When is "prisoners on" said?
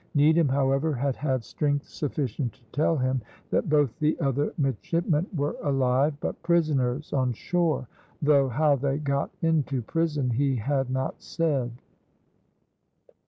6.41-7.33